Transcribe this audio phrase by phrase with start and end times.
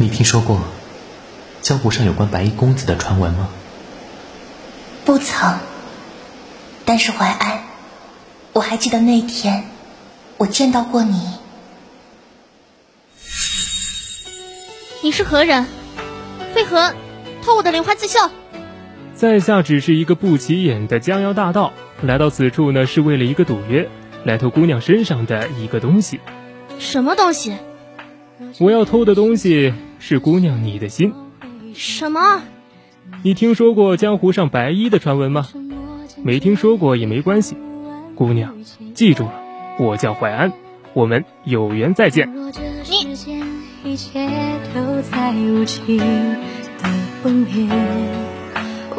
[0.00, 0.58] 你听说过
[1.60, 3.50] 江湖上有关白衣公子的传闻吗？
[5.04, 5.58] 不曾。
[6.86, 7.62] 但是淮安，
[8.54, 9.62] 我还记得那天
[10.38, 11.20] 我见到过你。
[15.02, 15.66] 你是何人？
[16.56, 16.94] 为何
[17.44, 18.30] 偷我的莲花刺绣？
[19.14, 23.86] 在下只是一个不起眼的江妖大盗，来到此处呢，是为了一个赌约，
[24.24, 26.20] 来偷姑娘身上的一个东西。
[26.78, 27.54] 什么东西？
[28.58, 31.12] 我要偷的东西是姑娘你的心。
[31.74, 32.42] 什么？
[33.22, 35.46] 你听说过江湖上白衣的传闻吗？
[36.22, 37.56] 没听说过也没关系，
[38.16, 38.54] 姑娘，
[38.94, 39.32] 记住了，
[39.78, 40.52] 我叫淮安，
[40.94, 42.28] 我们有缘再见。
[42.34, 42.48] 你。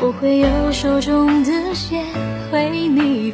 [0.03, 2.03] 我会用手中的线
[2.51, 3.31] 为你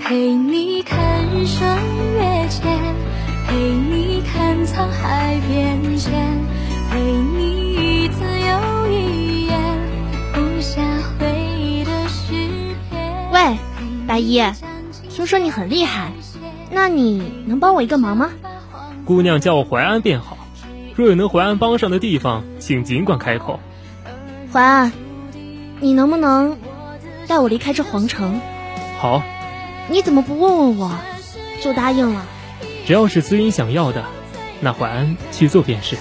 [0.00, 1.66] 陪你看日升
[2.14, 2.62] 月减，
[3.54, 6.12] 陪你看沧海变迁，
[6.90, 9.78] 陪你一字又一眼
[10.32, 10.82] 谱下
[11.16, 13.30] 回忆的诗篇。
[13.30, 13.56] 喂，
[14.08, 14.42] 白衣，
[15.08, 16.10] 听说你很厉害，
[16.72, 18.30] 那你能帮我一个忙吗？
[19.04, 20.36] 姑娘叫我淮安便好。
[20.96, 23.60] 若有能淮安帮上的地方，请尽管开口。
[24.52, 24.92] 淮安，
[25.78, 26.58] 你能不能
[27.28, 28.40] 带我离开这皇城？
[28.98, 29.22] 好。
[29.88, 30.90] 你怎么不问问我，
[31.62, 32.26] 就答应了？
[32.86, 34.04] 只要是思音想要的，
[34.60, 35.96] 那淮安去做便是。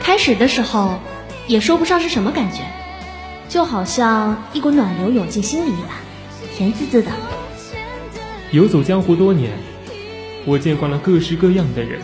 [0.00, 1.00] 开始的时候，
[1.48, 2.62] 也说不上是什么感觉，
[3.48, 5.90] 就好像一股暖流涌进心里一般，
[6.56, 7.10] 甜滋滋的。
[8.52, 9.52] 游走江湖多年。
[10.46, 12.02] 我见惯了各式各样的人，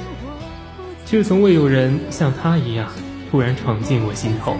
[1.04, 2.88] 却从未有人像他一样
[3.30, 4.56] 突然闯进我心头。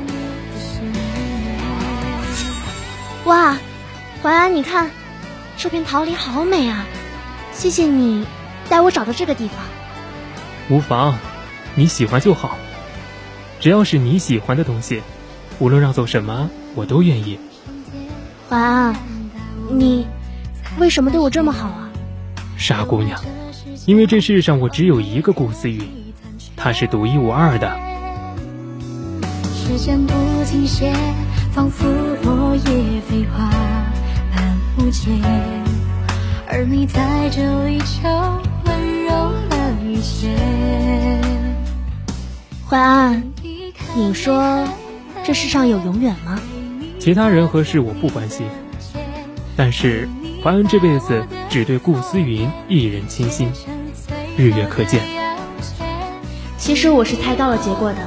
[3.25, 3.57] 哇，
[4.23, 4.91] 淮安，你看，
[5.63, 6.87] 这片桃林好美啊！
[7.53, 8.27] 谢谢你
[8.71, 9.59] 带我找到这个地方。
[10.71, 11.17] 无妨，
[11.75, 12.57] 你喜欢就好。
[13.61, 15.03] 只要是你喜欢的东西，
[15.59, 17.39] 无论让做什么，我都愿意。
[18.49, 18.97] 淮安，
[19.71, 20.07] 你
[20.79, 21.91] 为什么对我这么好啊？
[22.57, 23.21] 傻姑娘。
[23.85, 25.83] 因为这世上我只有一个顾思雨，
[26.57, 27.79] 她是独一无二的。
[29.55, 30.15] 时间不
[30.47, 30.95] 停歇，
[31.53, 31.87] 仿佛
[32.23, 32.63] 落叶
[33.03, 33.51] 飞花
[34.77, 35.11] 般无解，
[36.47, 38.09] 而你在这里就
[38.65, 39.13] 温柔
[39.51, 40.29] 了一切。
[42.69, 43.23] 淮安，
[43.95, 44.67] 你说
[45.25, 46.39] 这世上有永远吗？
[46.99, 48.47] 其他人和事我不关心，
[49.57, 50.09] 但是。
[50.43, 53.53] 淮安这辈子只对顾思云一人倾心，
[54.39, 55.03] 日月可见。
[56.57, 57.99] 其实我是猜到了结果的，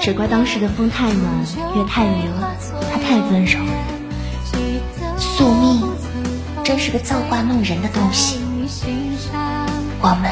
[0.00, 1.44] 只怪当时的风太暖，
[1.74, 2.30] 月太明，
[2.92, 3.58] 他太温柔。
[5.34, 5.82] 宿命
[6.62, 8.38] 真是个造化弄人的东西，
[9.98, 10.30] 我们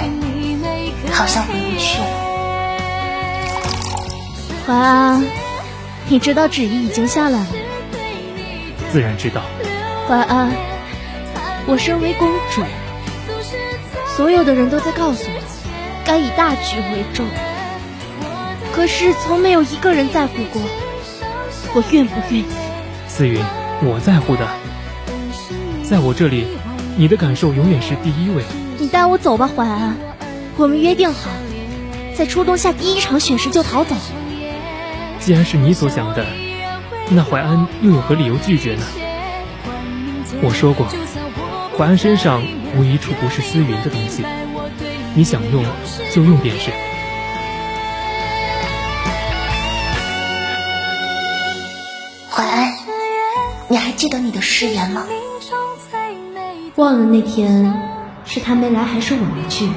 [1.11, 2.05] 好像回不去了。
[4.67, 5.25] 淮安，
[6.07, 7.47] 你知道旨意已经下来了？
[8.93, 9.41] 自然知道。
[10.07, 10.53] 淮安。
[11.67, 12.63] 我身为公主，
[14.17, 15.41] 所有的人都在告诉我，
[16.05, 17.27] 该以大局为重。
[18.75, 20.61] 可是从没有一个人在乎过，
[21.75, 22.45] 我愿不愿意？
[23.09, 23.43] 思云，
[23.83, 24.47] 我在乎的，
[25.91, 26.47] 在我这里，
[26.97, 28.45] 你的感受永远是第一位。
[28.79, 29.97] 你带我走吧，淮安，
[30.57, 31.31] 我们约定好，
[32.17, 33.97] 在初冬下第一场雪时就逃走。
[35.19, 36.25] 既然是你所想的，
[37.09, 38.85] 那淮安又有何理由拒绝呢？
[40.41, 40.87] 我说过。
[41.77, 42.41] 淮安身上
[42.77, 44.25] 无一处不是思云的东西，
[45.15, 45.65] 你想用
[46.13, 46.71] 就用便是。
[52.31, 52.73] 淮安，
[53.67, 55.05] 你还记得你的誓言吗？
[56.81, 57.79] 忘了那天
[58.25, 59.69] 是他没来还是我没去，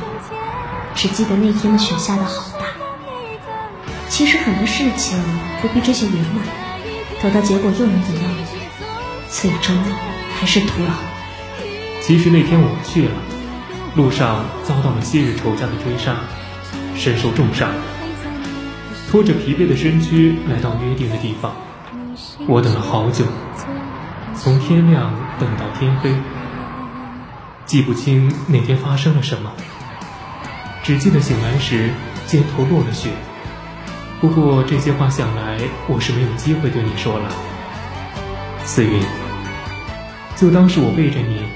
[0.95, 2.65] 只记得那天的雪下的好大。
[4.07, 5.21] 其实很多事情
[5.61, 6.45] 不必这些圆满，
[7.21, 8.23] 得到结果又能怎样？
[9.29, 9.75] 最终
[10.39, 10.93] 还是徒劳。
[12.01, 13.15] 其实那天我去了，
[13.95, 16.15] 路上遭到了昔日仇家的追杀，
[16.95, 17.69] 身受重伤，
[19.11, 21.51] 拖着疲惫的身躯来到约定的地方。
[22.47, 23.25] 我等了好久，
[24.37, 26.15] 从天亮等到天黑，
[27.73, 29.51] 记不清那天发生了什么，
[30.83, 31.89] 只记得醒来时
[32.27, 33.09] 肩头落了雪。
[34.21, 37.31] 不过这些话想来，我是没有机会对你说了。
[38.63, 39.01] 思云，
[40.35, 41.47] 就当是我背着你。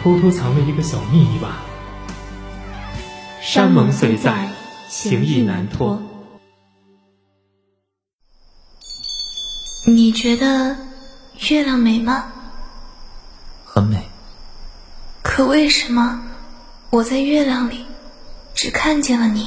[0.00, 1.64] 偷偷藏了一个小秘密吧。
[3.42, 4.48] 山盟虽在，
[4.88, 6.00] 情意难托。
[9.88, 10.76] 你觉得
[11.48, 12.26] 月亮美吗？
[13.64, 14.08] 很美。
[15.36, 16.22] 可为什么
[16.88, 17.84] 我在月亮里
[18.54, 19.46] 只看见了你。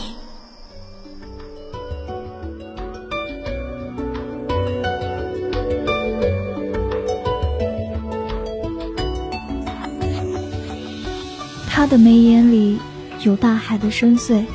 [11.68, 12.78] 他的眉眼里
[13.24, 14.46] 有大海的深邃，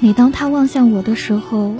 [0.00, 1.72] 每当他望向我的时候，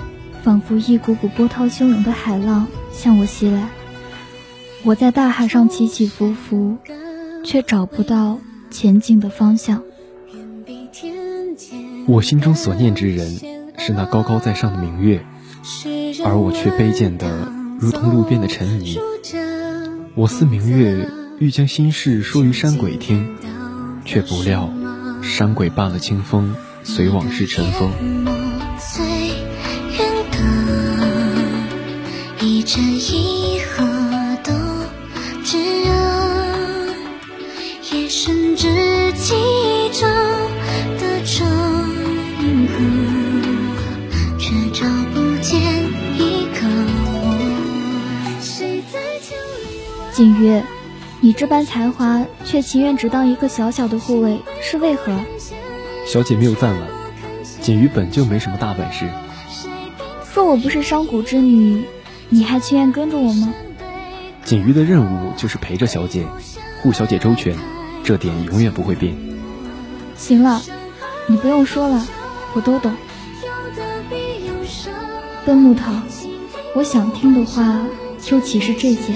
[0.45, 3.69] 仿佛一股股波涛汹涌的海浪向我袭来。
[4.85, 6.77] 我在大海上起起伏伏，
[7.45, 8.39] 却找不到
[8.73, 9.85] 前进的方向。
[12.09, 13.39] 我心中所念之人
[13.79, 15.25] 是那高高在上的明月，
[16.25, 18.99] 而我却卑贱的如同路边的尘泥。
[20.17, 21.09] 我似明月，
[21.39, 23.37] 欲将心事说于山鬼听。
[24.05, 24.69] 却不料，
[25.23, 27.47] 山鬼伴了清风，随往事
[38.63, 38.71] 尘
[42.69, 42.79] 封。
[50.13, 50.63] 景月。
[51.19, 55.19] 你这般才华，却情愿只当一个小小的护卫，是为何？
[56.07, 56.89] 小姐谬赞了，
[57.61, 59.11] 锦瑜本就没什么大本事。
[60.33, 61.83] 若我不是商贾之女，
[62.29, 63.53] 你还情愿跟着我吗？
[64.45, 66.27] 锦瑜的任务就是陪着小姐，
[66.81, 67.57] 护小姐周全，
[68.05, 69.17] 这点永远不会变。
[70.17, 70.61] 行了，
[71.29, 72.07] 你不用说了，
[72.55, 72.93] 我都懂。
[75.45, 75.93] 笨木头，
[76.75, 77.81] 我想听的话，
[78.21, 79.13] 就岂是这些？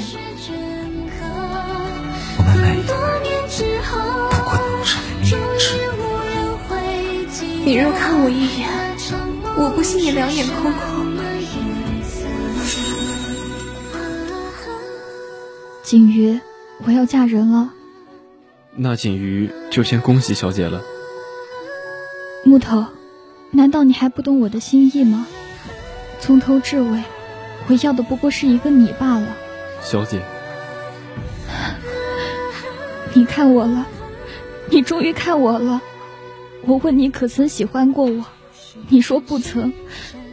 [7.65, 8.69] 你若看我一眼，
[9.56, 11.06] 我不信你两眼空空。
[15.82, 16.41] 锦瑜，
[16.85, 17.73] 我要嫁人了。
[18.78, 20.82] 那锦瑜就先恭喜小姐了。
[22.44, 22.84] 木头，
[23.50, 25.26] 难道你还不懂我的心意吗？
[26.20, 27.02] 从头至尾，
[27.69, 29.26] 我要的不过是一个你罢了。
[29.81, 30.20] 小姐，
[33.14, 33.87] 你看我了，
[34.70, 35.81] 你终于看我了。
[36.67, 38.26] 我问你可曾喜欢过我？
[38.88, 39.72] 你说不曾。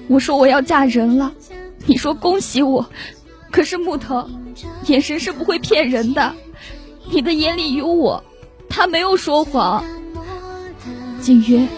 [0.09, 1.33] 我说我要嫁人了，
[1.85, 2.89] 你说恭喜我。
[3.51, 4.29] 可是木头，
[4.87, 6.33] 眼神是不会骗人的，
[7.09, 8.23] 你的眼里有我，
[8.75, 9.85] 他没有说谎。
[11.21, 11.69] 景云，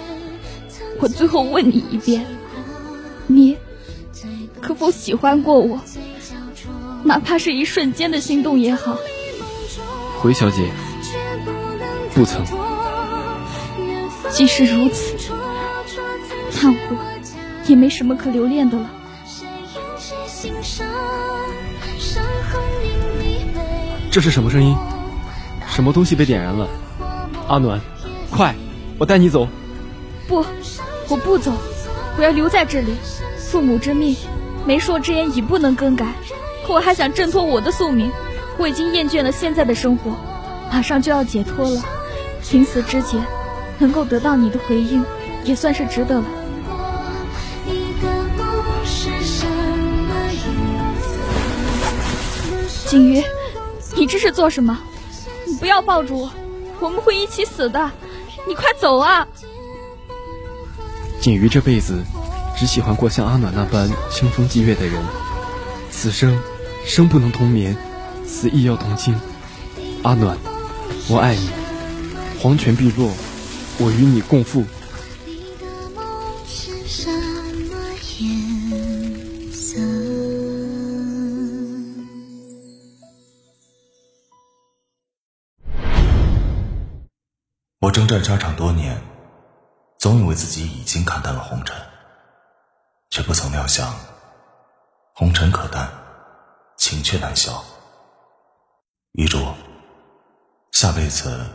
[1.01, 2.25] 我最后问你一遍，
[3.27, 3.57] 你
[4.61, 5.81] 可否喜欢过我？
[7.03, 8.97] 哪怕是一瞬间的心动也好。
[10.19, 10.71] 回小姐，
[12.13, 12.45] 不曾。
[14.31, 15.17] 即使如此，
[16.61, 17.21] 那我
[17.67, 18.89] 也没什么可留恋的了。
[24.09, 24.73] 这是什么声音？
[25.67, 26.65] 什么东西被点燃了？
[27.55, 27.79] 阿暖，
[28.29, 28.53] 快，
[28.99, 29.47] 我带你走。
[30.27, 30.43] 不，
[31.07, 31.53] 我不走，
[32.17, 32.93] 我要留在这里。
[33.39, 34.13] 父母之命，
[34.65, 36.05] 媒妁之言已不能更改。
[36.67, 38.11] 可我还想挣脱我的宿命。
[38.57, 40.11] 我已经厌倦了现在的生活，
[40.69, 41.81] 马上就要解脱了。
[42.51, 43.23] 临死之前。
[43.77, 45.03] 能够得到你的回应，
[45.43, 46.25] 也算是值得了。
[52.87, 53.23] 景瑜，
[53.95, 54.77] 你这是做什么？
[55.45, 56.31] 你不要抱住我，
[56.79, 57.91] 我们会一起死的。
[58.47, 59.27] 你快走啊！
[61.19, 62.03] 锦瑜这辈子
[62.55, 65.01] 只喜欢过像阿暖那般清风霁月的人，
[65.89, 66.39] 此生
[66.85, 67.75] 生不能同眠，
[68.25, 69.19] 死亦要同寝。
[70.03, 70.37] 阿暖，
[71.09, 71.49] 我爱你，
[72.39, 73.11] 黄泉碧落。
[73.77, 74.63] 我与你共赴。
[88.15, 88.97] 在沙场多年，
[89.97, 91.75] 总以为自己已经看淡了红尘，
[93.09, 93.93] 却不曾料想，
[95.13, 95.91] 红尘可淡，
[96.77, 97.61] 情却难消。
[99.15, 99.37] 玉珠，
[100.71, 101.45] 下辈子。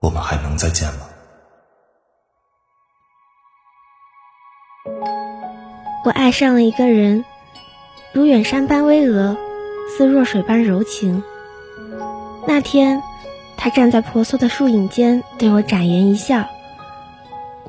[0.00, 1.06] 我们还能再见吗？
[6.04, 7.24] 我爱上了一个人，
[8.12, 9.36] 如远山般巍峨，
[9.96, 11.22] 似弱水般柔情。
[12.44, 13.00] 那天，
[13.56, 16.48] 他站在婆娑的树影间，对我展颜一笑。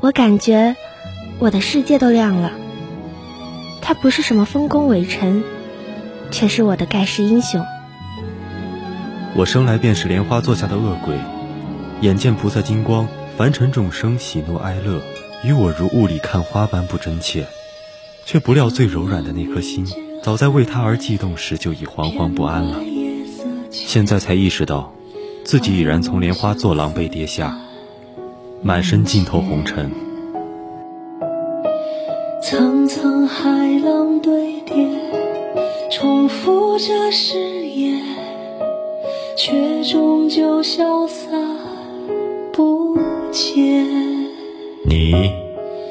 [0.01, 0.75] 我感觉
[1.39, 2.51] 我的世界都亮了。
[3.82, 5.44] 他不是什么丰功伟臣，
[6.32, 7.63] 却是我的盖世英雄。
[9.36, 11.15] 我生来便是莲花座下的恶鬼。
[12.01, 15.01] 眼见菩萨金光，凡尘众生喜怒哀乐，
[15.44, 17.46] 与我如雾里看花般不真切，
[18.25, 19.86] 却不料最柔软的那颗心，
[20.24, 22.80] 早在为他而悸动时就已惶惶不安了。
[23.72, 24.94] 现在才意识到，
[25.45, 27.55] 自己已然从莲花座狼狈跌下。
[28.63, 29.91] 满身浸透红尘。
[32.41, 33.45] 层层海
[33.79, 34.75] 浪堆叠，
[35.91, 38.01] 重复着誓言，
[39.37, 41.39] 却终究消散
[42.51, 42.97] 不
[43.31, 43.85] 见。
[44.83, 45.31] 你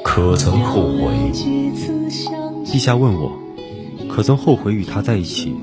[0.03, 1.31] 可曾后悔？
[2.65, 3.31] 陛下问我，
[4.09, 5.55] 可曾后悔与他在一起？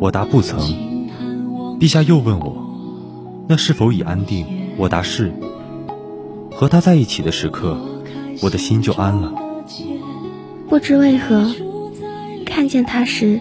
[0.00, 0.58] 我答不曾。
[1.78, 2.63] 陛下又问我，
[3.46, 4.46] 那是否已安定？
[4.76, 5.32] 我答是。
[6.50, 7.76] 和他在一起的时刻，
[8.40, 9.32] 我的心就安了。
[10.68, 11.52] 不知为何，
[12.46, 13.40] 看见他时，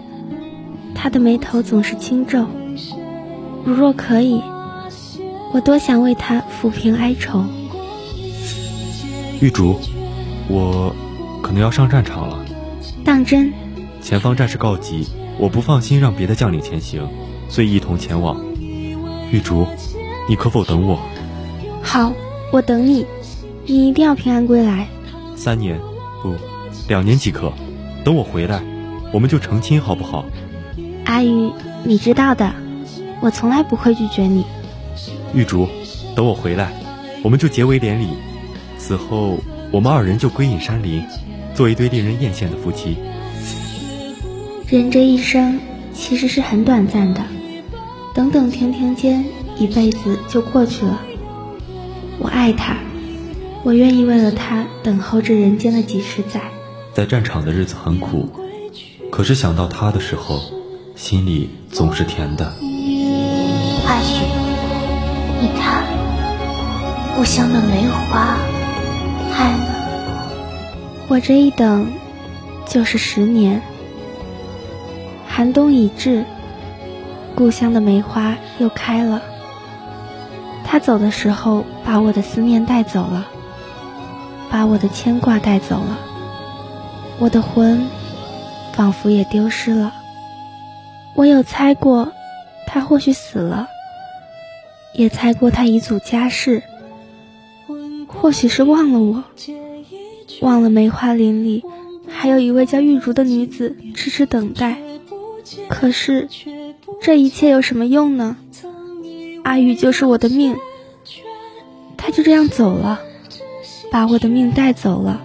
[0.93, 2.45] 他的眉头总是轻皱。
[3.63, 4.41] 如若可以，
[5.53, 7.45] 我多想为他抚平哀愁。
[9.39, 9.79] 玉竹，
[10.49, 10.93] 我
[11.41, 12.43] 可能要上战场了。
[13.05, 13.53] 当真？
[14.01, 15.07] 前方战事告急，
[15.37, 17.07] 我不放心让别的将领前行，
[17.47, 18.43] 遂一同前往。
[19.31, 19.65] 玉竹，
[20.27, 20.99] 你可否等我？
[21.81, 22.13] 好，
[22.51, 23.05] 我等你。
[23.65, 24.87] 你一定要平安归来。
[25.35, 25.79] 三年，
[26.21, 26.33] 不，
[26.87, 27.51] 两年即可。
[28.03, 28.61] 等我回来，
[29.13, 30.25] 我们就成亲，好不好？
[31.05, 31.51] 阿宇，
[31.83, 32.53] 你知道的，
[33.21, 34.45] 我从来不会拒绝你。
[35.33, 35.67] 玉竹，
[36.15, 36.73] 等我回来，
[37.23, 38.07] 我们就结为连理。
[38.77, 39.37] 此后，
[39.71, 41.01] 我们二人就归隐山林，
[41.53, 42.97] 做一对令人艳羡的夫妻。
[44.67, 45.59] 人这一生
[45.93, 47.21] 其实是很短暂的，
[48.13, 49.23] 等等停停间，
[49.57, 50.99] 一辈子就过去了。
[52.19, 52.77] 我爱他，
[53.63, 56.41] 我愿意为了他等候这人间的几十载。
[56.93, 58.29] 在战场的日子很苦，
[59.11, 60.39] 可是想到他的时候，
[60.95, 62.53] 心里总是甜的。
[63.87, 64.25] 阿雪，
[65.41, 65.83] 你看，
[67.15, 68.37] 故乡的梅花。
[69.33, 70.27] 开了，
[71.07, 71.91] 我这一等
[72.67, 73.61] 就是十年。
[75.27, 76.23] 寒冬已至，
[77.33, 79.21] 故乡的梅花又开了。
[80.73, 83.27] 他走的时候，把我的思念带走了，
[84.49, 85.99] 把我的牵挂带走了，
[87.19, 87.85] 我的魂
[88.71, 89.93] 仿佛也丢失了。
[91.13, 92.11] 我有猜过，
[92.65, 93.67] 他或许死了，
[94.95, 96.63] 也猜过他一组家世。
[98.07, 99.23] 或许是忘了我，
[100.41, 101.63] 忘了梅花林里
[102.07, 104.77] 还有一位叫玉竹的女子痴痴等待。
[105.69, 106.27] 可是，
[106.99, 108.37] 这一切有什么用呢？
[109.43, 110.55] 阿玉就是我的命，
[111.97, 112.99] 他就这样走了，
[113.91, 115.21] 把我的命带走了，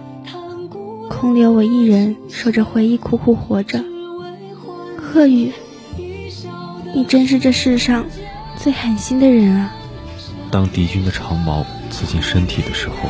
[1.09, 3.83] 空留我一人守着回忆苦苦活着。
[4.97, 5.51] 贺宇，
[6.93, 8.05] 你真是这世上
[8.57, 9.73] 最狠心的人啊！
[10.51, 11.65] 当敌军的长矛。
[11.91, 13.09] 刺进身体的时候，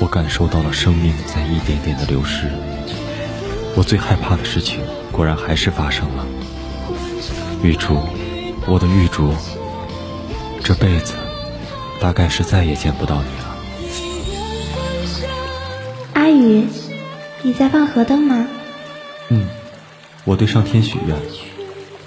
[0.00, 2.50] 我感受到了生命在一点点的流失。
[3.76, 4.80] 我最害怕的事情，
[5.12, 6.26] 果然还是发生了。
[7.62, 7.98] 玉竹，
[8.66, 9.34] 我的玉竹，
[10.70, 11.14] 这辈子
[12.00, 13.56] 大概是再也见不到你了。
[16.14, 16.64] 阿宇，
[17.42, 18.46] 你在放河灯吗？
[19.30, 19.48] 嗯，
[20.24, 21.16] 我对上天许愿，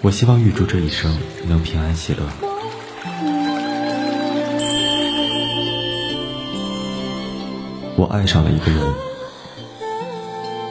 [0.01, 2.23] 我希望玉竹这一生能平安喜乐。
[7.97, 8.93] 我爱上了一个人，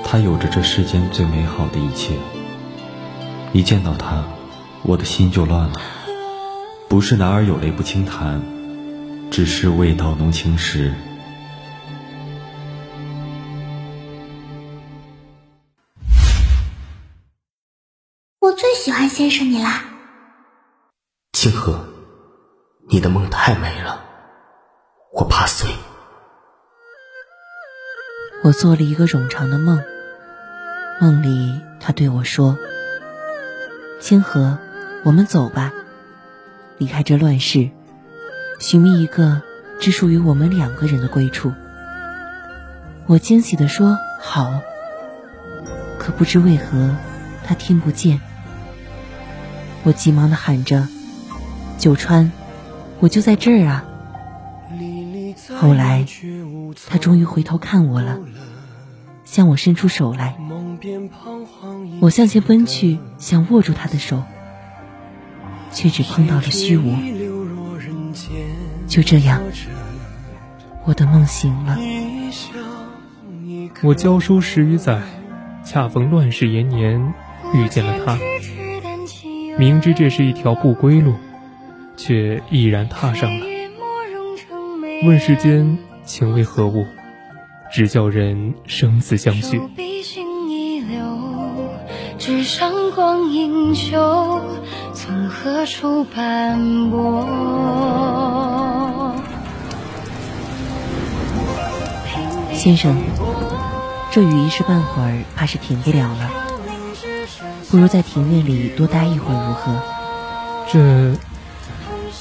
[0.03, 2.15] 他有着这世间最美好的一切。
[3.53, 4.25] 一见到他，
[4.83, 5.73] 我的心就乱了。
[6.93, 8.43] 不是男儿有泪不轻弹，
[9.31, 10.93] 只是未到浓情时。
[18.41, 19.85] 我最喜欢先生你啦，
[21.33, 21.83] 清河，
[22.91, 24.05] 你的梦太美了，
[25.15, 25.71] 我怕碎。
[28.45, 29.83] 我做了一个冗长的梦，
[31.01, 32.59] 梦里他对我说
[33.99, 34.59] ：“清河，
[35.07, 35.73] 我们走吧，
[36.83, 37.71] 离开这乱世，
[38.59, 39.41] 寻觅一个
[39.79, 41.53] 只属于我们两个人的归处。”
[43.07, 44.61] 我惊喜地说：“好。”
[45.97, 46.97] 可不知为何，
[47.45, 48.21] 他听不见。
[49.85, 50.89] 我急忙地喊着
[51.79, 52.33] ：“九川，
[52.99, 53.85] 我就在这儿啊！”
[55.55, 56.05] 后来，
[56.89, 58.19] 他终于回头看我了，
[59.25, 60.37] 向我伸出手来。
[62.01, 64.25] 我向前奔去，想握住他的手，
[65.73, 66.95] 却只碰到了虚无。
[68.87, 69.43] 就这样，
[70.85, 71.79] 我的梦醒了。
[73.83, 75.00] 我教书十余载，
[75.64, 77.14] 恰逢乱世延年，
[77.55, 78.19] 遇见了他。
[79.59, 81.14] 明知这是一条不归路，
[81.97, 83.47] 却毅然踏上了。
[85.05, 86.87] 问世间情为何物，
[87.73, 89.61] 只叫人生死相许。
[92.19, 94.43] 纸上光阴旧，
[95.04, 97.26] 从何处斑驳？
[102.52, 102.97] 先生，
[104.12, 106.30] 这雨一时半会儿怕是停不了了，
[107.68, 109.82] 不如在庭院里多待一会儿如何？
[110.71, 111.18] 这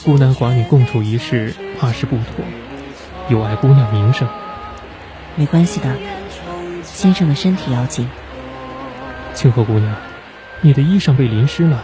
[0.04, 2.44] 孤男寡女共处一室，怕是不妥，
[3.30, 4.28] 有碍姑娘名声。
[5.36, 5.96] 没关系的，
[6.82, 8.10] 先生的身体要紧。
[9.36, 9.96] 清河姑娘，
[10.62, 11.84] 你的衣裳被淋湿了。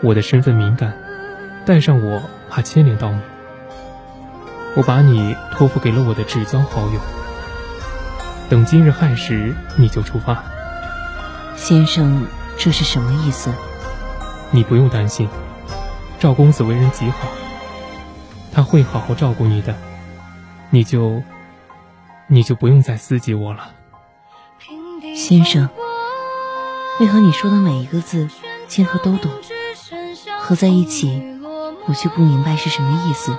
[0.00, 0.96] 我的身份敏感，
[1.66, 3.20] 带上我怕牵连到你。
[4.76, 7.00] 我把你托付给了我的至交好友。
[8.48, 10.44] 等今日亥时，你就出发。
[11.56, 12.26] 先生，
[12.56, 13.50] 这是什么意思？
[14.52, 15.28] 你不用担心，
[16.20, 17.28] 赵公子为人极好，
[18.52, 19.74] 他会好好照顾你的。
[20.70, 21.22] 你就，
[22.28, 23.72] 你就不用再思及我了。
[25.16, 25.68] 先生，
[27.00, 28.28] 为何你说的每一个字，
[28.68, 29.32] 千和都懂？
[30.48, 31.22] 合在一起，
[31.86, 33.36] 我却不明白是什么意思。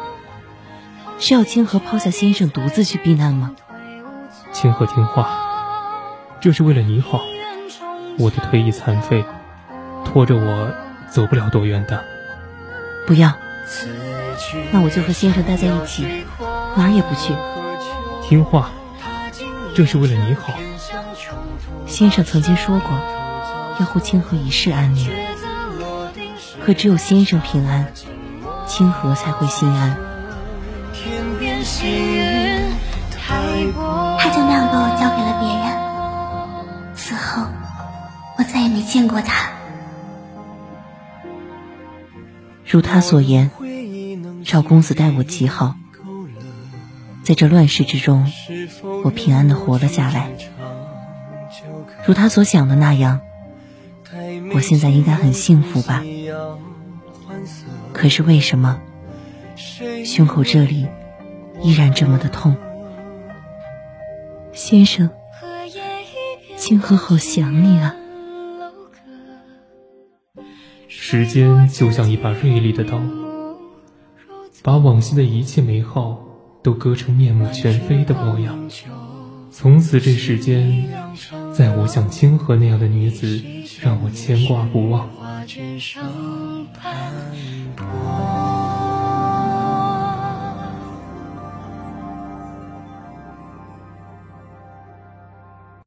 [1.17, 3.55] 是要清河抛下先生独自去避难吗？
[4.51, 5.27] 清河听话，
[6.39, 7.21] 这是为了你好。
[8.19, 9.25] 我的腿已残废，
[10.05, 10.71] 拖着我
[11.09, 12.03] 走不了多远的。
[13.07, 13.33] 不要，
[14.71, 16.05] 那我就和先生待在一起，
[16.77, 17.33] 哪儿也不去。
[18.21, 18.69] 听话，
[19.73, 20.53] 这是为了你好。
[21.87, 22.91] 先生曾经说过，
[23.79, 25.09] 要护清河一世安宁。
[26.69, 27.91] 可只有先生平安，
[28.67, 29.97] 清河才会心安。
[34.19, 37.47] 他就那样把我交给了别人，此后
[38.37, 39.49] 我再也没见过他。
[42.67, 43.49] 如他所言，
[44.45, 45.73] 赵公子待我极好，
[47.23, 48.31] 在这乱世之中，
[49.03, 50.29] 我平安的活了下来。
[52.05, 53.21] 如他所想的那样，
[54.53, 56.03] 我现在应该很幸福吧？
[57.93, 58.81] 可是为什么
[60.05, 60.87] 胸口这里
[61.61, 62.55] 依然这么的痛？
[64.53, 65.09] 先生，
[66.57, 67.95] 清河好想你啊！
[70.87, 72.99] 时间就像一把锐利的刀，
[74.61, 76.19] 把往昔的一切美好
[76.61, 78.69] 都割成面目全非的模样。
[79.51, 80.89] 从此这世间，
[81.59, 83.43] 再无像清河那样的女子
[83.81, 85.09] 让我牵挂不忘。